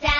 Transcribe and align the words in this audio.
dance. 0.00 0.13